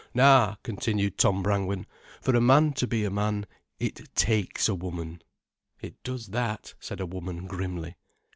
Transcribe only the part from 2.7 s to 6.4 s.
to be a man, it takes a woman——" "It does